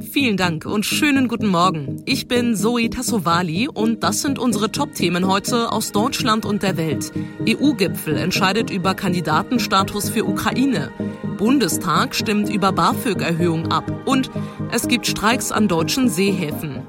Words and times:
Vielen 0.00 0.36
Dank 0.36 0.66
und 0.66 0.84
schönen 0.84 1.26
guten 1.26 1.46
Morgen. 1.46 2.02
Ich 2.04 2.28
bin 2.28 2.54
Zoe 2.54 2.90
Tassovali 2.90 3.68
und 3.68 4.02
das 4.02 4.20
sind 4.20 4.38
unsere 4.38 4.70
Top-Themen 4.70 5.26
heute 5.26 5.72
aus 5.72 5.92
Deutschland 5.92 6.44
und 6.44 6.62
der 6.62 6.76
Welt. 6.76 7.12
EU-Gipfel 7.48 8.16
entscheidet 8.16 8.70
über 8.70 8.94
Kandidatenstatus 8.94 10.10
für 10.10 10.24
Ukraine. 10.24 10.90
Bundestag 11.38 12.14
stimmt 12.14 12.48
über 12.48 12.72
BAföG-Erhöhung 12.72 13.68
ab. 13.72 13.90
Und 14.06 14.30
es 14.70 14.86
gibt 14.88 15.06
Streiks 15.06 15.50
an 15.52 15.68
deutschen 15.68 16.08
Seehäfen. 16.08 16.85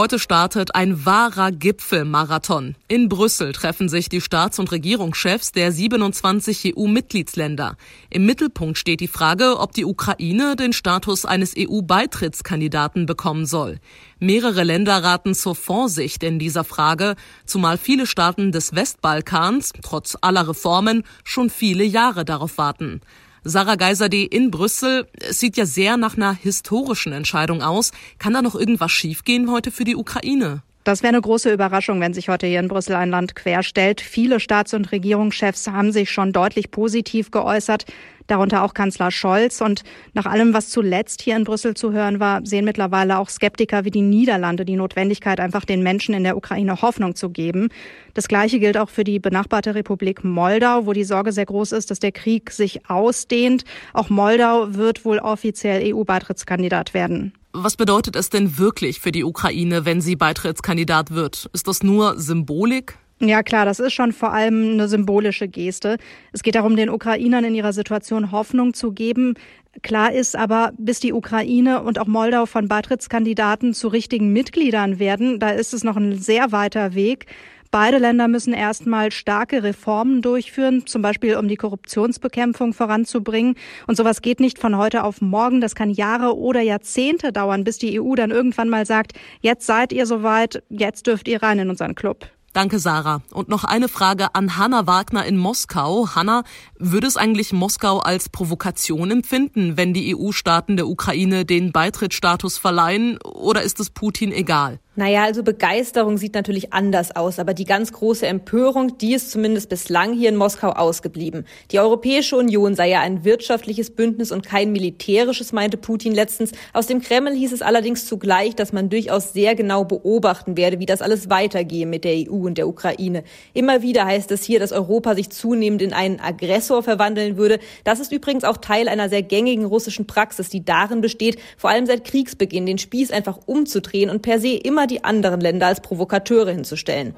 Heute 0.00 0.18
startet 0.18 0.74
ein 0.74 1.04
wahrer 1.04 1.52
Gipfelmarathon. 1.52 2.74
In 2.88 3.10
Brüssel 3.10 3.52
treffen 3.52 3.90
sich 3.90 4.08
die 4.08 4.22
Staats- 4.22 4.58
und 4.58 4.72
Regierungschefs 4.72 5.52
der 5.52 5.72
27 5.72 6.74
EU-Mitgliedsländer. 6.74 7.76
Im 8.08 8.24
Mittelpunkt 8.24 8.78
steht 8.78 9.00
die 9.00 9.08
Frage, 9.08 9.58
ob 9.58 9.72
die 9.72 9.84
Ukraine 9.84 10.56
den 10.56 10.72
Status 10.72 11.26
eines 11.26 11.52
EU-Beitrittskandidaten 11.54 13.04
bekommen 13.04 13.44
soll. 13.44 13.78
Mehrere 14.18 14.64
Länder 14.64 15.04
raten 15.04 15.34
zur 15.34 15.54
Vorsicht 15.54 16.22
in 16.22 16.38
dieser 16.38 16.64
Frage, 16.64 17.14
zumal 17.44 17.76
viele 17.76 18.06
Staaten 18.06 18.52
des 18.52 18.74
Westbalkans, 18.74 19.74
trotz 19.82 20.16
aller 20.22 20.48
Reformen, 20.48 21.04
schon 21.24 21.50
viele 21.50 21.84
Jahre 21.84 22.24
darauf 22.24 22.56
warten. 22.56 23.02
Sarah 23.44 23.76
Geiserde 23.76 24.24
in 24.24 24.50
Brüssel. 24.50 25.06
Es 25.14 25.40
sieht 25.40 25.56
ja 25.56 25.66
sehr 25.66 25.96
nach 25.96 26.16
einer 26.16 26.34
historischen 26.34 27.12
Entscheidung 27.12 27.62
aus. 27.62 27.92
Kann 28.18 28.34
da 28.34 28.42
noch 28.42 28.54
irgendwas 28.54 28.92
schiefgehen 28.92 29.50
heute 29.50 29.70
für 29.70 29.84
die 29.84 29.96
Ukraine? 29.96 30.62
Das 30.84 31.02
wäre 31.02 31.12
eine 31.12 31.20
große 31.20 31.52
Überraschung, 31.52 32.00
wenn 32.00 32.14
sich 32.14 32.28
heute 32.28 32.46
hier 32.46 32.60
in 32.60 32.68
Brüssel 32.68 32.94
ein 32.94 33.10
Land 33.10 33.34
querstellt. 33.34 34.00
Viele 34.00 34.40
Staats- 34.40 34.74
und 34.74 34.92
Regierungschefs 34.92 35.68
haben 35.68 35.92
sich 35.92 36.10
schon 36.10 36.32
deutlich 36.32 36.70
positiv 36.70 37.30
geäußert 37.30 37.86
darunter 38.30 38.62
auch 38.62 38.74
Kanzler 38.74 39.10
Scholz. 39.10 39.60
Und 39.60 39.82
nach 40.14 40.26
allem, 40.26 40.54
was 40.54 40.68
zuletzt 40.68 41.22
hier 41.22 41.36
in 41.36 41.44
Brüssel 41.44 41.74
zu 41.74 41.92
hören 41.92 42.20
war, 42.20 42.44
sehen 42.44 42.64
mittlerweile 42.64 43.18
auch 43.18 43.28
Skeptiker 43.28 43.84
wie 43.84 43.90
die 43.90 44.02
Niederlande 44.02 44.64
die 44.64 44.76
Notwendigkeit, 44.76 45.40
einfach 45.40 45.64
den 45.64 45.82
Menschen 45.82 46.14
in 46.14 46.24
der 46.24 46.36
Ukraine 46.36 46.80
Hoffnung 46.82 47.14
zu 47.14 47.30
geben. 47.30 47.68
Das 48.14 48.28
Gleiche 48.28 48.58
gilt 48.60 48.76
auch 48.76 48.90
für 48.90 49.04
die 49.04 49.18
benachbarte 49.18 49.74
Republik 49.74 50.24
Moldau, 50.24 50.86
wo 50.86 50.92
die 50.92 51.04
Sorge 51.04 51.32
sehr 51.32 51.46
groß 51.46 51.72
ist, 51.72 51.90
dass 51.90 51.98
der 51.98 52.12
Krieg 52.12 52.50
sich 52.50 52.88
ausdehnt. 52.88 53.64
Auch 53.92 54.10
Moldau 54.10 54.74
wird 54.74 55.04
wohl 55.04 55.18
offiziell 55.18 55.94
EU-Beitrittskandidat 55.94 56.94
werden. 56.94 57.32
Was 57.52 57.76
bedeutet 57.76 58.14
es 58.14 58.30
denn 58.30 58.58
wirklich 58.58 59.00
für 59.00 59.10
die 59.10 59.24
Ukraine, 59.24 59.84
wenn 59.84 60.00
sie 60.00 60.14
Beitrittskandidat 60.14 61.10
wird? 61.10 61.50
Ist 61.52 61.66
das 61.66 61.82
nur 61.82 62.18
Symbolik? 62.18 62.96
Ja 63.22 63.42
klar, 63.42 63.66
das 63.66 63.80
ist 63.80 63.92
schon 63.92 64.12
vor 64.12 64.32
allem 64.32 64.72
eine 64.72 64.88
symbolische 64.88 65.46
Geste. 65.46 65.98
Es 66.32 66.42
geht 66.42 66.54
darum, 66.54 66.74
den 66.76 66.88
Ukrainern 66.88 67.44
in 67.44 67.54
ihrer 67.54 67.74
Situation 67.74 68.32
Hoffnung 68.32 68.72
zu 68.72 68.92
geben. 68.92 69.34
Klar 69.82 70.12
ist 70.12 70.36
aber, 70.36 70.72
bis 70.78 71.00
die 71.00 71.12
Ukraine 71.12 71.82
und 71.82 71.98
auch 71.98 72.06
Moldau 72.06 72.46
von 72.46 72.66
Beitrittskandidaten 72.66 73.74
zu 73.74 73.88
richtigen 73.88 74.32
Mitgliedern 74.32 74.98
werden, 74.98 75.38
da 75.38 75.50
ist 75.50 75.74
es 75.74 75.84
noch 75.84 75.96
ein 75.96 76.18
sehr 76.18 76.50
weiter 76.52 76.94
Weg. 76.94 77.26
Beide 77.72 77.98
Länder 77.98 78.26
müssen 78.26 78.52
erstmal 78.52 79.12
starke 79.12 79.62
Reformen 79.62 80.22
durchführen, 80.22 80.86
zum 80.86 81.02
Beispiel 81.02 81.36
um 81.36 81.46
die 81.46 81.54
Korruptionsbekämpfung 81.54 82.72
voranzubringen. 82.72 83.54
Und 83.86 83.96
sowas 83.96 84.22
geht 84.22 84.40
nicht 84.40 84.58
von 84.58 84.76
heute 84.76 85.04
auf 85.04 85.20
morgen. 85.20 85.60
Das 85.60 85.76
kann 85.76 85.90
Jahre 85.90 86.36
oder 86.36 86.62
Jahrzehnte 86.62 87.32
dauern, 87.32 87.62
bis 87.62 87.78
die 87.78 88.00
EU 88.00 88.16
dann 88.16 88.32
irgendwann 88.32 88.70
mal 88.70 88.86
sagt, 88.86 89.12
jetzt 89.40 89.66
seid 89.66 89.92
ihr 89.92 90.06
soweit, 90.06 90.64
jetzt 90.68 91.06
dürft 91.06 91.28
ihr 91.28 91.44
rein 91.44 91.60
in 91.60 91.70
unseren 91.70 91.94
Club. 91.94 92.28
Danke, 92.52 92.80
Sarah. 92.80 93.22
Und 93.30 93.48
noch 93.48 93.62
eine 93.62 93.86
Frage 93.86 94.34
an 94.34 94.56
Hanna 94.56 94.88
Wagner 94.88 95.24
in 95.24 95.36
Moskau. 95.36 96.08
Hanna, 96.16 96.42
würde 96.76 97.06
es 97.06 97.16
eigentlich 97.16 97.52
Moskau 97.52 98.00
als 98.00 98.28
Provokation 98.28 99.12
empfinden, 99.12 99.76
wenn 99.76 99.94
die 99.94 100.16
EU-Staaten 100.16 100.76
der 100.76 100.88
Ukraine 100.88 101.44
den 101.44 101.70
Beitrittsstatus 101.70 102.58
verleihen, 102.58 103.18
oder 103.22 103.62
ist 103.62 103.78
es 103.78 103.90
Putin 103.90 104.32
egal? 104.32 104.80
Naja, 105.00 105.24
also 105.24 105.42
Begeisterung 105.42 106.18
sieht 106.18 106.34
natürlich 106.34 106.74
anders 106.74 107.16
aus, 107.16 107.38
aber 107.38 107.54
die 107.54 107.64
ganz 107.64 107.90
große 107.90 108.26
Empörung, 108.26 108.98
die 108.98 109.14
ist 109.14 109.30
zumindest 109.30 109.70
bislang 109.70 110.12
hier 110.12 110.28
in 110.28 110.36
Moskau 110.36 110.72
ausgeblieben. 110.72 111.46
Die 111.70 111.78
Europäische 111.78 112.36
Union 112.36 112.74
sei 112.74 112.90
ja 112.90 113.00
ein 113.00 113.24
wirtschaftliches 113.24 113.92
Bündnis 113.92 114.30
und 114.30 114.44
kein 114.44 114.72
militärisches, 114.72 115.54
meinte 115.54 115.78
Putin 115.78 116.14
letztens. 116.14 116.52
Aus 116.74 116.86
dem 116.86 117.00
Kreml 117.00 117.32
hieß 117.32 117.50
es 117.54 117.62
allerdings 117.62 118.04
zugleich, 118.04 118.54
dass 118.56 118.74
man 118.74 118.90
durchaus 118.90 119.32
sehr 119.32 119.54
genau 119.54 119.84
beobachten 119.84 120.58
werde, 120.58 120.80
wie 120.80 120.84
das 120.84 121.00
alles 121.00 121.30
weitergehe 121.30 121.86
mit 121.86 122.04
der 122.04 122.16
EU 122.30 122.44
und 122.44 122.58
der 122.58 122.68
Ukraine. 122.68 123.24
Immer 123.54 123.80
wieder 123.80 124.04
heißt 124.04 124.30
es 124.32 124.44
hier, 124.44 124.60
dass 124.60 124.70
Europa 124.70 125.14
sich 125.14 125.30
zunehmend 125.30 125.80
in 125.80 125.94
einen 125.94 126.20
Aggressor 126.20 126.82
verwandeln 126.82 127.38
würde. 127.38 127.58
Das 127.84 128.00
ist 128.00 128.12
übrigens 128.12 128.44
auch 128.44 128.58
Teil 128.58 128.86
einer 128.86 129.08
sehr 129.08 129.22
gängigen 129.22 129.64
russischen 129.64 130.06
Praxis, 130.06 130.50
die 130.50 130.62
darin 130.62 131.00
besteht, 131.00 131.38
vor 131.56 131.70
allem 131.70 131.86
seit 131.86 132.04
Kriegsbeginn 132.04 132.66
den 132.66 132.76
Spieß 132.76 133.12
einfach 133.12 133.38
umzudrehen 133.46 134.10
und 134.10 134.20
per 134.20 134.38
se 134.38 134.56
immer 134.56 134.89
die 134.90 135.04
anderen 135.04 135.40
Länder 135.40 135.68
als 135.68 135.80
Provokateure 135.80 136.50
hinzustellen. 136.50 137.14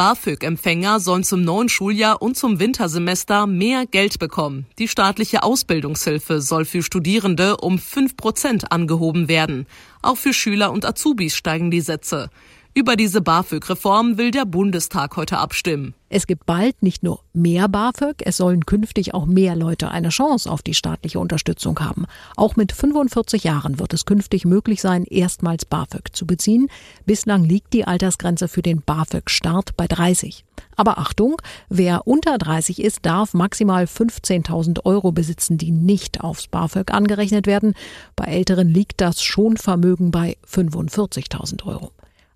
BAföG-Empfänger 0.00 0.98
sollen 0.98 1.24
zum 1.24 1.42
neuen 1.42 1.68
Schuljahr 1.68 2.22
und 2.22 2.34
zum 2.34 2.58
Wintersemester 2.58 3.46
mehr 3.46 3.84
Geld 3.84 4.18
bekommen. 4.18 4.64
Die 4.78 4.88
staatliche 4.88 5.42
Ausbildungshilfe 5.42 6.40
soll 6.40 6.64
für 6.64 6.82
Studierende 6.82 7.58
um 7.58 7.78
5 7.78 8.16
Prozent 8.16 8.72
angehoben 8.72 9.28
werden. 9.28 9.66
Auch 10.00 10.16
für 10.16 10.32
Schüler 10.32 10.72
und 10.72 10.86
Azubis 10.86 11.36
steigen 11.36 11.70
die 11.70 11.82
Sätze. 11.82 12.30
Über 12.72 12.94
diese 12.94 13.20
BAföG-Reform 13.20 14.16
will 14.16 14.30
der 14.30 14.44
Bundestag 14.44 15.16
heute 15.16 15.38
abstimmen. 15.38 15.94
Es 16.08 16.28
gibt 16.28 16.46
bald 16.46 16.84
nicht 16.84 17.02
nur 17.02 17.24
mehr 17.32 17.66
BAföG, 17.66 18.22
es 18.24 18.36
sollen 18.36 18.64
künftig 18.64 19.12
auch 19.12 19.26
mehr 19.26 19.56
Leute 19.56 19.90
eine 19.90 20.10
Chance 20.10 20.48
auf 20.48 20.62
die 20.62 20.74
staatliche 20.74 21.18
Unterstützung 21.18 21.80
haben. 21.80 22.06
Auch 22.36 22.54
mit 22.54 22.70
45 22.70 23.42
Jahren 23.42 23.80
wird 23.80 23.92
es 23.92 24.04
künftig 24.04 24.44
möglich 24.44 24.80
sein, 24.80 25.02
erstmals 25.02 25.64
BAföG 25.64 26.14
zu 26.14 26.28
beziehen. 26.28 26.68
Bislang 27.06 27.42
liegt 27.42 27.72
die 27.72 27.86
Altersgrenze 27.88 28.46
für 28.46 28.62
den 28.62 28.82
BAföG-Start 28.82 29.76
bei 29.76 29.88
30. 29.88 30.44
Aber 30.76 30.98
Achtung, 30.98 31.42
wer 31.68 32.06
unter 32.06 32.38
30 32.38 32.80
ist, 32.80 33.04
darf 33.04 33.34
maximal 33.34 33.84
15.000 33.84 34.84
Euro 34.84 35.10
besitzen, 35.10 35.58
die 35.58 35.72
nicht 35.72 36.20
aufs 36.20 36.46
BAföG 36.46 36.92
angerechnet 36.92 37.48
werden. 37.48 37.74
Bei 38.14 38.26
Älteren 38.26 38.68
liegt 38.68 39.00
das 39.00 39.24
Schonvermögen 39.24 40.12
bei 40.12 40.36
45.000 40.48 41.66
Euro. 41.66 41.90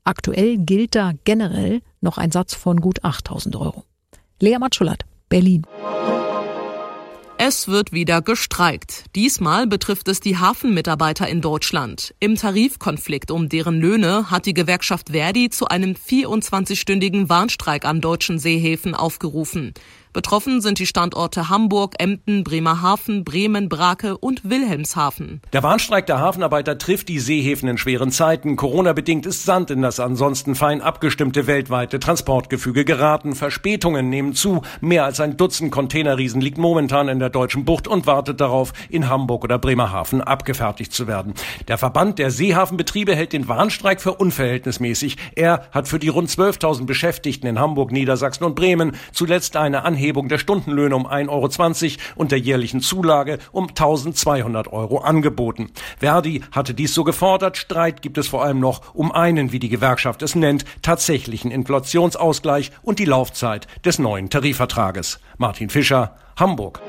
Aktuell 0.07 0.59
gilt 0.59 0.95
da 0.95 1.13
generell 1.25 1.81
noch 2.03 2.19
ein 2.19 2.31
Satz 2.31 2.55
von 2.55 2.79
gut 2.83 3.03
8000 3.05 3.57
Euro. 3.57 3.85
Lea 4.39 4.59
Matschulat, 4.59 5.07
Berlin. 5.31 5.63
Es 7.39 7.69
wird 7.69 7.93
wieder 7.93 8.21
gestreikt. 8.21 9.05
Diesmal 9.17 9.67
betrifft 9.67 10.09
es 10.09 10.21
die 10.21 10.37
Hafenmitarbeiter 10.37 11.27
in 11.27 11.41
Deutschland. 11.41 12.15
Im 12.21 12.37
Tarifkonflikt 12.37 13.31
um 13.31 13.49
deren 13.49 13.81
Löhne 13.81 14.31
hat 14.31 14.45
die 14.45 14.55
Gewerkschaft 14.55 15.11
Verdi 15.11 15.49
zu 15.49 15.69
einem 15.69 15.95
24-stündigen 15.95 17.31
Warnstreik 17.31 17.87
an 17.87 18.03
deutschen 18.03 18.39
Seehäfen 18.39 18.95
aufgerufen. 18.95 19.73
Betroffen 20.15 20.61
sind 20.61 20.79
die 20.79 20.87
Standorte 20.87 21.49
Hamburg, 21.49 21.97
Emden, 21.99 22.45
Bremerhaven, 22.45 23.25
Bremen, 23.25 23.69
Brake 23.69 24.17
und 24.17 24.49
Wilhelmshaven. 24.49 25.41
Der 25.53 25.65
Warnstreik 25.65 26.07
der 26.07 26.21
Hafenarbeiter 26.21 26.79
trifft 26.79 27.09
die 27.09 27.19
Seehäfen 27.19 27.69
in 27.69 27.79
schweren 27.79 28.13
Zeiten. 28.13 28.55
Corona-bedingt 28.55 29.27
ist 29.27 29.45
Sand 29.45 29.73
in 29.73 29.83
das 29.83 29.99
ansonsten 29.99 30.55
fein 30.55 30.81
abgestimmte 30.83 31.49
weltweite 31.49 31.99
Transportgefüge 31.99 32.85
geraten. 32.85 33.35
Verspätungen 33.35 34.09
nehmen 34.09 34.35
zu. 34.35 34.63
Mehr 34.81 35.05
als 35.05 35.19
ein 35.19 35.37
Dutzend 35.37 35.73
Containerriesen 35.73 36.41
liegt 36.41 36.59
momentan 36.59 37.09
in 37.09 37.19
der 37.19 37.31
deutschen 37.31 37.65
Bucht 37.65 37.89
und 37.89 38.07
wartet 38.07 38.41
darauf, 38.41 38.73
in 38.89 39.09
Hamburg 39.09 39.43
oder 39.43 39.59
Bremerhaven 39.59 40.21
abgefertigt 40.21 40.93
zu 40.93 41.09
werden. 41.09 41.35
Der 41.67 41.77
Verband 41.77 42.21
der 42.21 42.31
Seehafenbetriebe 42.31 43.17
hält 43.17 43.33
den 43.33 43.49
Warnstreik 43.49 44.01
für 44.01 44.15
unverhältnismäßig. 44.15 45.17
Er 45.35 45.67
hat 45.73 45.89
für 45.89 45.99
die 45.99 46.09
rund 46.09 46.31
12.000 46.31 46.87
Beschäftigten 46.87 47.49
in 47.49 47.59
Hamburg, 47.59 47.91
Niedersachsen 47.91 48.45
und 48.45 48.55
Bremen 48.55 48.93
zuletzt 49.11 49.57
eine 49.57 49.83
Anhebung 49.83 50.04
Anhebung 50.05 50.29
der 50.29 50.37
Stundenlöhne 50.37 50.95
um 50.95 51.07
1,20 51.07 51.29
Euro 51.31 51.99
und 52.17 52.31
der 52.31 52.39
jährlichen 52.39 52.83
Zulage 52.83 53.39
um 53.53 53.69
1200 53.69 54.71
Euro 54.71 54.99
angeboten. 54.99 55.71
Verdi 55.99 56.43
hatte 56.53 56.75
dies 56.75 56.93
so 56.93 57.05
gefordert. 57.05 57.57
Streit 57.57 58.03
gibt 58.03 58.19
es 58.19 58.29
vor 58.29 58.45
allem 58.45 58.61
noch 58.61 58.95
um 58.95 59.13
einen, 59.13 59.51
wie 59.53 59.59
die 59.59 59.71
Gewerkschaft 59.71 60.21
es 60.21 60.35
nennt, 60.35 60.67
tatsächlichen 60.83 61.51
Inflationsausgleich 61.51 62.71
und 62.83 62.99
die 62.99 63.07
Laufzeit 63.07 63.67
des 63.83 63.99
neuen 63.99 64.29
Tarifvertrages. 64.29 65.21
Martin 65.39 65.71
Fischer, 65.71 66.17
Hamburg. 66.39 66.83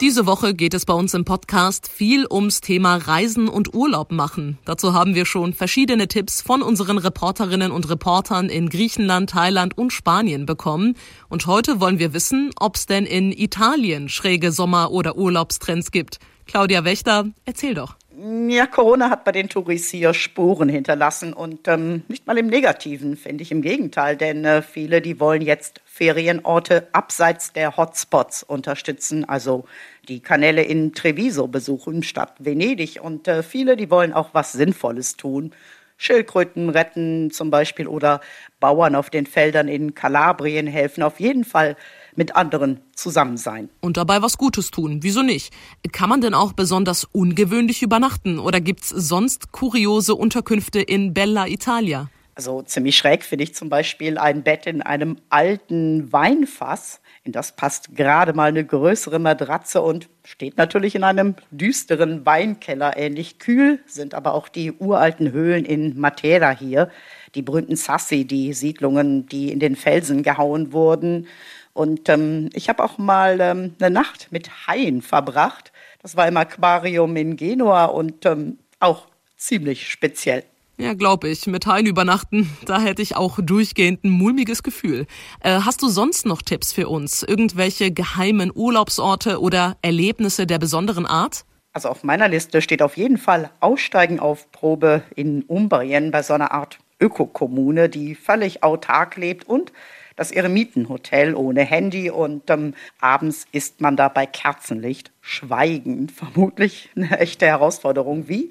Diese 0.00 0.26
Woche 0.26 0.54
geht 0.54 0.74
es 0.74 0.86
bei 0.86 0.92
uns 0.92 1.14
im 1.14 1.24
Podcast 1.24 1.88
viel 1.88 2.26
ums 2.28 2.60
Thema 2.60 2.96
Reisen 2.96 3.48
und 3.48 3.74
Urlaub 3.74 4.10
machen. 4.10 4.58
Dazu 4.64 4.92
haben 4.92 5.14
wir 5.14 5.24
schon 5.24 5.54
verschiedene 5.54 6.08
Tipps 6.08 6.42
von 6.42 6.62
unseren 6.62 6.98
Reporterinnen 6.98 7.70
und 7.70 7.88
Reportern 7.88 8.48
in 8.48 8.68
Griechenland, 8.68 9.30
Thailand 9.30 9.78
und 9.78 9.92
Spanien 9.92 10.46
bekommen. 10.46 10.96
Und 11.28 11.46
heute 11.46 11.80
wollen 11.80 12.00
wir 12.00 12.12
wissen, 12.12 12.50
ob 12.58 12.74
es 12.74 12.86
denn 12.86 13.06
in 13.06 13.30
Italien 13.30 14.08
schräge 14.08 14.50
Sommer- 14.50 14.90
oder 14.90 15.16
Urlaubstrends 15.16 15.92
gibt. 15.92 16.18
Claudia 16.46 16.84
Wächter, 16.84 17.26
erzähl 17.44 17.74
doch. 17.74 17.94
Ja, 18.16 18.68
Corona 18.68 19.10
hat 19.10 19.24
bei 19.24 19.32
den 19.32 19.48
Touris 19.48 19.90
hier 19.90 20.14
Spuren 20.14 20.68
hinterlassen 20.68 21.32
und 21.32 21.66
ähm, 21.66 22.04
nicht 22.06 22.28
mal 22.28 22.38
im 22.38 22.46
Negativen, 22.46 23.16
finde 23.16 23.42
ich 23.42 23.50
im 23.50 23.60
Gegenteil, 23.60 24.16
denn 24.16 24.44
äh, 24.44 24.62
viele, 24.62 25.00
die 25.00 25.18
wollen 25.18 25.42
jetzt 25.42 25.80
Ferienorte 25.84 26.86
abseits 26.92 27.52
der 27.52 27.76
Hotspots 27.76 28.44
unterstützen, 28.44 29.24
also 29.24 29.64
die 30.06 30.20
Kanäle 30.20 30.62
in 30.62 30.92
Treviso 30.92 31.48
besuchen 31.48 32.04
statt 32.04 32.34
Venedig 32.38 33.00
und 33.02 33.26
äh, 33.26 33.42
viele, 33.42 33.74
die 33.74 33.90
wollen 33.90 34.12
auch 34.12 34.30
was 34.32 34.52
Sinnvolles 34.52 35.16
tun. 35.16 35.52
Schildkröten 35.96 36.68
retten 36.70 37.32
zum 37.32 37.50
Beispiel 37.50 37.88
oder 37.88 38.20
Bauern 38.60 38.94
auf 38.94 39.10
den 39.10 39.26
Feldern 39.26 39.66
in 39.66 39.94
Kalabrien 39.94 40.66
helfen. 40.68 41.02
Auf 41.02 41.18
jeden 41.18 41.44
Fall 41.44 41.76
mit 42.16 42.36
anderen 42.36 42.80
zusammen 42.94 43.36
sein. 43.36 43.68
Und 43.80 43.96
dabei 43.96 44.22
was 44.22 44.38
Gutes 44.38 44.70
tun. 44.70 44.98
Wieso 45.02 45.22
nicht? 45.22 45.52
Kann 45.92 46.08
man 46.08 46.20
denn 46.20 46.34
auch 46.34 46.52
besonders 46.52 47.04
ungewöhnlich 47.04 47.82
übernachten 47.82 48.38
oder 48.38 48.60
gibt's 48.60 48.88
sonst 48.88 49.52
kuriose 49.52 50.14
Unterkünfte 50.14 50.80
in 50.80 51.14
Bella 51.14 51.46
Italia? 51.46 52.08
Also 52.36 52.62
ziemlich 52.62 52.96
schräg 52.96 53.22
finde 53.22 53.44
ich 53.44 53.54
zum 53.54 53.68
Beispiel 53.68 54.18
ein 54.18 54.42
Bett 54.42 54.66
in 54.66 54.82
einem 54.82 55.18
alten 55.28 56.12
Weinfass. 56.12 57.00
In 57.22 57.30
das 57.30 57.54
passt 57.54 57.94
gerade 57.94 58.32
mal 58.32 58.48
eine 58.48 58.64
größere 58.64 59.20
Matratze 59.20 59.80
und 59.80 60.08
steht 60.24 60.58
natürlich 60.58 60.96
in 60.96 61.04
einem 61.04 61.36
düsteren 61.52 62.26
Weinkeller. 62.26 62.96
Ähnlich 62.96 63.38
kühl 63.38 63.78
sind 63.86 64.14
aber 64.14 64.34
auch 64.34 64.48
die 64.48 64.72
uralten 64.72 65.30
Höhlen 65.30 65.64
in 65.64 65.98
Matera 65.98 66.50
hier. 66.50 66.90
Die 67.36 67.42
berühmten 67.42 67.76
Sassi, 67.76 68.24
die 68.24 68.52
Siedlungen, 68.52 69.26
die 69.26 69.52
in 69.52 69.60
den 69.60 69.76
Felsen 69.76 70.24
gehauen 70.24 70.72
wurden. 70.72 71.28
Und 71.74 72.08
ähm, 72.08 72.50
ich 72.54 72.68
habe 72.68 72.82
auch 72.82 72.98
mal 72.98 73.40
ähm, 73.40 73.74
eine 73.78 73.90
Nacht 73.90 74.28
mit 74.30 74.66
Haien 74.66 75.02
verbracht. 75.02 75.72
Das 76.00 76.16
war 76.16 76.26
im 76.26 76.36
Aquarium 76.36 77.14
in 77.16 77.36
Genua 77.36 77.86
und 77.86 78.24
ähm, 78.24 78.58
auch 78.78 79.06
ziemlich 79.36 79.90
speziell. 79.90 80.44
Ja, 80.76 80.94
glaube 80.94 81.28
ich. 81.28 81.46
Mit 81.46 81.66
Haien 81.66 81.86
übernachten, 81.86 82.50
da 82.64 82.80
hätte 82.80 83.02
ich 83.02 83.16
auch 83.16 83.38
durchgehend 83.40 84.04
ein 84.04 84.10
mulmiges 84.10 84.62
Gefühl. 84.62 85.06
Äh, 85.40 85.60
hast 85.64 85.82
du 85.82 85.88
sonst 85.88 86.26
noch 86.26 86.42
Tipps 86.42 86.72
für 86.72 86.88
uns? 86.88 87.24
Irgendwelche 87.24 87.90
geheimen 87.90 88.52
Urlaubsorte 88.54 89.40
oder 89.40 89.76
Erlebnisse 89.82 90.46
der 90.46 90.58
besonderen 90.58 91.06
Art? 91.06 91.44
Also 91.72 91.88
auf 91.88 92.04
meiner 92.04 92.28
Liste 92.28 92.62
steht 92.62 92.82
auf 92.82 92.96
jeden 92.96 93.18
Fall 93.18 93.50
Aussteigen 93.58 94.20
auf 94.20 94.50
Probe 94.52 95.02
in 95.16 95.42
Umbrien 95.42 96.12
bei 96.12 96.22
so 96.22 96.32
einer 96.32 96.52
Art 96.52 96.78
Ökokommune, 97.00 97.88
die 97.88 98.14
völlig 98.14 98.62
autark 98.62 99.16
lebt 99.16 99.48
und 99.48 99.72
das 100.16 100.30
Eremitenhotel 100.30 101.34
ohne 101.34 101.62
Handy 101.62 102.10
und 102.10 102.48
ähm, 102.50 102.74
abends 103.00 103.46
isst 103.52 103.80
man 103.80 103.96
da 103.96 104.08
bei 104.08 104.26
Kerzenlicht 104.26 105.12
schweigend. 105.20 106.12
Vermutlich 106.34 106.90
eine 106.96 107.18
echte 107.18 107.46
Herausforderung. 107.46 108.28
Wie? 108.28 108.50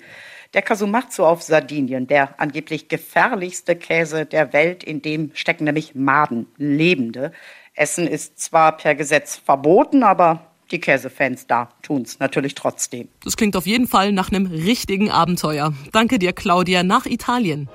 Der 0.53 0.61
Casumazzo 0.61 1.25
auf 1.25 1.41
Sardinien, 1.41 2.05
der 2.05 2.39
angeblich 2.39 2.87
gefährlichste 2.87 3.75
Käse 3.75 4.25
der 4.25 4.53
Welt, 4.53 4.83
in 4.83 5.01
dem 5.01 5.31
stecken 5.33 5.63
nämlich 5.63 5.95
Maden, 5.95 6.45
Lebende. 6.57 7.31
Essen 7.73 8.07
ist 8.07 8.39
zwar 8.39 8.77
per 8.77 8.93
Gesetz 8.93 9.35
verboten, 9.35 10.03
aber 10.03 10.51
die 10.69 10.79
Käsefans 10.79 11.47
da 11.47 11.69
tun's 11.81 12.19
natürlich 12.19 12.53
trotzdem. 12.53 13.07
Das 13.23 13.35
klingt 13.35 13.55
auf 13.55 13.65
jeden 13.65 13.87
Fall 13.87 14.11
nach 14.11 14.31
einem 14.31 14.45
richtigen 14.45 15.09
Abenteuer. 15.09 15.73
Danke 15.91 16.19
dir, 16.19 16.33
Claudia, 16.33 16.83
nach 16.83 17.05
Italien. 17.07 17.67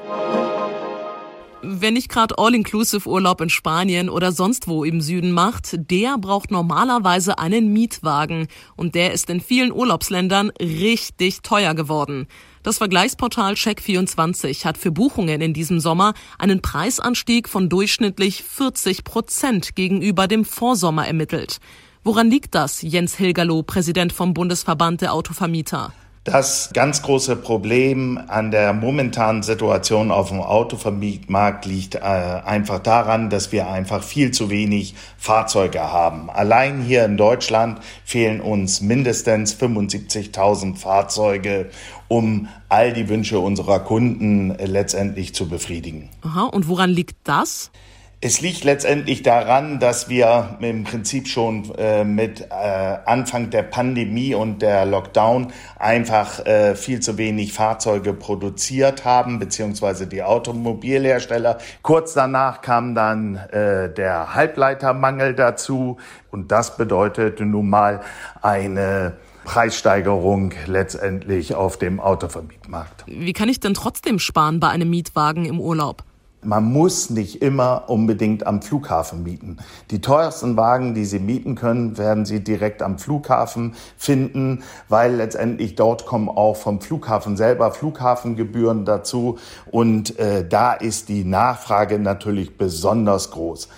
Wer 1.61 1.91
nicht 1.91 2.09
gerade 2.09 2.39
All-Inclusive-Urlaub 2.39 3.41
in 3.41 3.51
Spanien 3.51 4.09
oder 4.09 4.31
sonst 4.31 4.69
wo 4.69 4.85
im 4.85 5.01
Süden 5.01 5.33
macht, 5.33 5.91
der 5.91 6.17
braucht 6.17 6.53
normalerweise 6.53 7.41
einen 7.41 7.73
Mietwagen 7.73 8.47
und 8.77 8.95
der 8.95 9.13
ist 9.13 9.29
in 9.29 9.41
vielen 9.41 9.73
Urlaubsländern 9.73 10.51
richtig 10.61 11.43
teuer 11.43 11.75
geworden. 11.75 12.29
Das 12.63 12.79
Vergleichsportal 12.79 13.55
Check24 13.55 14.65
hat 14.65 14.79
für 14.79 14.93
Buchungen 14.93 15.41
in 15.41 15.53
diesem 15.53 15.81
Sommer 15.81 16.15
einen 16.39 16.63
Preisanstieg 16.63 17.49
von 17.49 17.69
durchschnittlich 17.69 18.45
40 18.45 19.03
Prozent 19.03 19.75
gegenüber 19.75 20.29
dem 20.29 20.45
Vorsommer 20.45 21.09
ermittelt. 21.09 21.59
Woran 22.05 22.31
liegt 22.31 22.55
das, 22.55 22.83
Jens 22.83 23.17
Hilgerloh, 23.17 23.65
Präsident 23.65 24.13
vom 24.13 24.33
Bundesverband 24.33 25.01
der 25.01 25.13
Autovermieter? 25.13 25.93
Das 26.31 26.69
ganz 26.75 27.01
große 27.01 27.37
Problem 27.37 28.21
an 28.29 28.51
der 28.51 28.75
momentanen 28.75 29.43
Situation 29.43 30.11
auf 30.11 30.29
dem 30.29 30.43
Autovermietmarkt 30.43 31.65
liegt 31.65 31.95
äh, 31.95 32.01
einfach 32.01 32.81
daran, 32.81 33.31
dass 33.31 33.51
wir 33.51 33.71
einfach 33.71 34.03
viel 34.03 34.31
zu 34.31 34.51
wenig 34.51 34.95
Fahrzeuge 35.17 35.81
haben. 35.81 36.29
Allein 36.29 36.83
hier 36.83 37.07
in 37.07 37.17
Deutschland 37.17 37.81
fehlen 38.05 38.43
uns 38.43 38.83
mindestens 38.83 39.55
75.000 39.55 40.77
Fahrzeuge, 40.77 41.71
um 42.09 42.49
all 42.69 42.93
die 42.93 43.09
Wünsche 43.09 43.39
unserer 43.39 43.81
Kunden 43.81 44.55
letztendlich 44.59 45.35
zu 45.35 45.49
befriedigen. 45.49 46.11
Aha, 46.21 46.45
und 46.45 46.69
woran 46.69 46.91
liegt 46.91 47.17
das? 47.25 47.71
Es 48.21 48.41
liegt 48.41 48.65
letztendlich 48.65 49.23
daran, 49.23 49.79
dass 49.79 50.09
wir 50.09 50.59
im 50.61 50.83
Prinzip 50.83 51.29
schon 51.29 51.73
äh, 51.79 52.03
mit 52.03 52.41
äh, 52.41 52.99
Anfang 53.07 53.51
der 53.51 53.63
Pandemie 53.63 54.35
und 54.35 54.61
der 54.61 54.87
Lockdown 54.87 55.53
einfach 55.79 56.45
äh, 56.45 56.75
viel 56.75 56.99
zu 56.99 57.17
wenig 57.17 57.53
Fahrzeuge 57.53 58.15
produziert 58.15 59.05
haben, 59.05 59.39
beziehungsweise 59.39 60.09
die 60.09 60.25
Automobilhersteller. 60.25 61.59
Kurz 61.83 62.13
danach 62.13 62.61
kam 62.61 62.97
dann 62.97 63.37
äh, 63.37 63.95
der 63.95 64.35
Halbleitermangel 64.35 65.35
dazu 65.35 65.99
und 66.33 66.51
das 66.51 66.77
bedeutete 66.77 67.47
nun 67.47 67.71
mal 67.71 68.01
eine 68.43 69.17
Preissteigerung 69.45 70.55
letztendlich 70.67 71.55
auf 71.55 71.79
dem 71.79 72.01
Autovermietmarkt. 72.01 73.05
Wie 73.07 73.33
kann 73.33 73.49
ich 73.49 73.61
denn 73.61 73.75
trotzdem 73.75 74.19
sparen 74.19 74.59
bei 74.59 74.71
einem 74.71 74.91
Mietwagen 74.91 75.45
im 75.45 75.61
Urlaub? 75.61 76.03
Man 76.43 76.73
muss 76.73 77.11
nicht 77.11 77.43
immer 77.43 77.85
unbedingt 77.89 78.47
am 78.47 78.63
Flughafen 78.63 79.25
mieten. 79.25 79.57
Die 79.91 80.01
teuersten 80.01 80.57
Wagen, 80.57 80.95
die 80.95 81.05
Sie 81.05 81.19
mieten 81.19 81.57
können, 81.57 81.99
werden 81.99 82.25
Sie 82.25 82.45
direkt 82.45 82.81
am 82.81 82.99
Flughafen 82.99 83.75
finden, 83.97 84.63
weil 84.89 85.17
letztendlich 85.17 85.75
dort 85.75 86.07
kommen 86.07 86.29
auch 86.29 86.55
vom 86.55 86.81
Flughafen 86.81 87.37
selber 87.37 87.73
Flughafengebühren 87.73 88.85
dazu 88.85 89.39
und 89.73 90.17
äh, 90.21 90.47
da 90.49 90.75
ist 90.75 91.09
die 91.09 91.25
Nachfrage 91.25 91.99
natürlich 91.99 92.57
besonders 92.57 93.33
groß. 93.33 93.69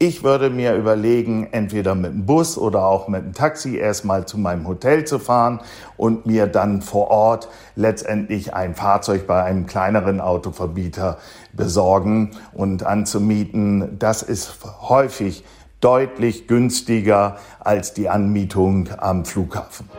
Ich 0.00 0.22
würde 0.22 0.48
mir 0.48 0.76
überlegen, 0.76 1.48
entweder 1.50 1.96
mit 1.96 2.12
dem 2.12 2.24
Bus 2.24 2.56
oder 2.56 2.84
auch 2.84 3.08
mit 3.08 3.24
dem 3.24 3.32
Taxi 3.32 3.78
erstmal 3.78 4.26
zu 4.26 4.38
meinem 4.38 4.68
Hotel 4.68 5.04
zu 5.04 5.18
fahren 5.18 5.58
und 5.96 6.24
mir 6.24 6.46
dann 6.46 6.82
vor 6.82 7.10
Ort 7.10 7.48
letztendlich 7.74 8.54
ein 8.54 8.76
Fahrzeug 8.76 9.26
bei 9.26 9.42
einem 9.42 9.66
kleineren 9.66 10.20
Autoverbieter 10.20 11.18
besorgen 11.52 12.30
und 12.52 12.86
anzumieten. 12.86 13.98
Das 13.98 14.22
ist 14.22 14.58
häufig 14.82 15.42
deutlich 15.80 16.46
günstiger 16.46 17.38
als 17.58 17.92
die 17.92 18.08
Anmietung 18.08 18.90
am 18.98 19.24
Flughafen. 19.24 19.90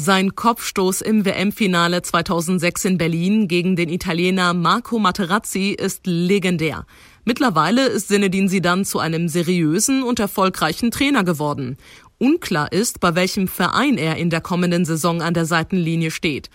Sein 0.00 0.36
Kopfstoß 0.36 1.00
im 1.00 1.24
WM-Finale 1.24 2.02
2006 2.02 2.84
in 2.84 2.98
Berlin 2.98 3.48
gegen 3.48 3.74
den 3.74 3.88
Italiener 3.88 4.54
Marco 4.54 5.00
Materazzi 5.00 5.74
ist 5.76 6.06
legendär. 6.06 6.86
Mittlerweile 7.24 7.88
ist 7.88 8.06
Zinedine 8.06 8.48
Zidane 8.48 8.84
zu 8.84 9.00
einem 9.00 9.26
seriösen 9.26 10.04
und 10.04 10.20
erfolgreichen 10.20 10.92
Trainer 10.92 11.24
geworden. 11.24 11.76
Unklar 12.18 12.70
ist, 12.70 13.00
bei 13.00 13.16
welchem 13.16 13.48
Verein 13.48 13.98
er 13.98 14.18
in 14.18 14.30
der 14.30 14.40
kommenden 14.40 14.84
Saison 14.84 15.20
an 15.20 15.34
der 15.34 15.46
Seitenlinie 15.46 16.12
steht. 16.12 16.48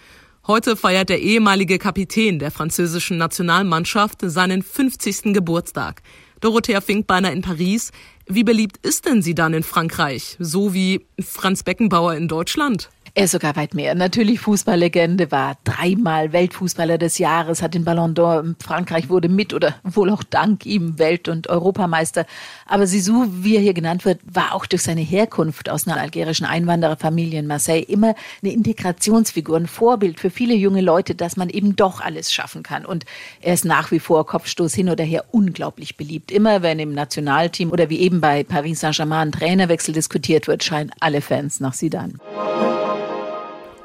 Heute 0.48 0.78
feiert 0.78 1.10
der 1.10 1.22
ehemalige 1.22 1.80
Kapitän 1.80 2.40
der 2.40 2.50
französischen 2.50 3.18
Nationalmannschaft 3.18 4.20
seinen 4.22 4.64
50. 4.64 5.34
Geburtstag. 5.34 6.02
Dorothea 6.40 6.80
Finkbeiner 6.80 7.34
in 7.34 7.42
Paris. 7.42 7.92
Wie 8.26 8.46
beliebt 8.46 8.78
ist 8.86 9.06
denn 9.06 9.22
sie 9.22 9.36
dann 9.36 9.54
in 9.54 9.64
Frankreich? 9.64 10.38
So 10.40 10.74
wie 10.74 11.06
Franz 11.20 11.64
Beckenbauer 11.64 12.14
in 12.14 12.30
Deutschland? 12.30 12.90
Er 13.16 13.26
ist 13.26 13.32
sogar 13.32 13.56
weit 13.56 13.76
mehr. 13.76 13.94
Natürlich 13.94 14.40
Fußballlegende, 14.40 15.32
war 15.32 15.56
dreimal 15.66 16.34
Weltfußballer 16.34 16.98
des 16.98 17.20
Jahres, 17.20 17.62
hat 17.62 17.76
den 17.76 17.86
Ballon 17.86 18.16
d'Or. 18.16 18.56
Frankreich 18.60 19.08
wurde 19.08 19.30
mit 19.30 19.54
oder 19.54 19.76
wohl 19.84 20.10
auch 20.10 20.24
dank 20.24 20.66
ihm 20.66 20.98
Welt- 20.98 21.28
und 21.28 21.48
Europameister. 21.48 22.26
Aber 22.66 22.88
Sisou, 22.88 23.28
wie 23.30 23.56
er 23.56 23.62
hier 23.62 23.76
genannt 23.76 24.04
wird, 24.06 24.20
war 24.26 24.56
auch 24.56 24.66
durch 24.66 24.82
seine 24.82 25.02
Herkunft 25.02 25.70
aus 25.70 25.88
einer 25.88 26.02
algerischen 26.02 26.48
Einwandererfamilie 26.48 27.38
in 27.38 27.46
Marseille 27.46 27.84
immer 27.84 28.16
eine 28.42 28.52
Integrationsfigur, 28.52 29.58
ein 29.58 29.68
Vorbild 29.68 30.20
für 30.20 30.32
viele 30.32 30.56
junge 30.56 30.82
Leute, 30.82 31.14
dass 31.14 31.38
man 31.38 31.50
eben 31.50 31.76
doch 31.76 32.02
alles 32.02 32.34
schaffen 32.34 32.64
kann. 32.64 32.84
Und 32.84 33.06
er 33.42 33.54
ist 33.54 33.64
nach 33.64 33.92
wie 33.92 34.00
vor 34.00 34.26
Kopfstoß 34.26 34.74
hin 34.74 34.90
oder 34.90 35.04
her 35.04 35.26
unglaublich 35.30 35.98
beliebt. 35.98 36.32
Immer 36.32 36.64
wenn 36.64 36.80
im 36.80 36.96
Nationalteam 36.96 37.70
oder 37.70 37.92
wie 37.92 38.00
eben 38.00 38.22
bei 38.22 38.44
Paris 38.44 38.80
Saint-Germain 38.80 39.28
ein 39.28 39.32
Trainerwechsel 39.32 39.94
diskutiert 39.94 40.48
wird, 40.48 40.64
scheinen 40.64 40.92
alle 41.00 41.22
Fans 41.22 41.60
nach 41.60 41.74
Sidan. 41.74 42.20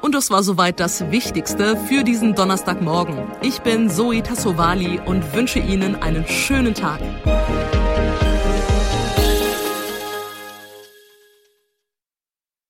Und 0.09 0.15
das 0.15 0.31
war 0.31 0.41
soweit 0.41 0.79
das 0.79 1.11
Wichtigste 1.11 1.77
für 1.77 2.03
diesen 2.03 2.33
Donnerstagmorgen. 2.33 3.15
Ich 3.43 3.59
bin 3.59 3.91
Zoe 3.91 4.23
Tassovali 4.23 4.99
und 5.05 5.35
wünsche 5.35 5.59
Ihnen 5.59 5.95
einen 6.01 6.27
schönen 6.27 6.73
Tag. 6.73 6.99